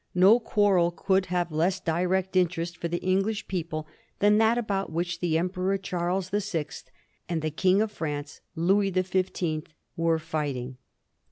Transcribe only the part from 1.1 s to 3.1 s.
have less direct interest for the